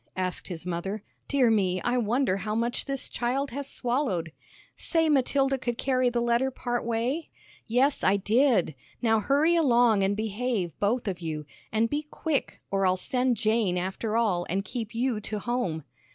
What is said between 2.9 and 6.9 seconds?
child has swallowed." "Say Matilda could carry the letter part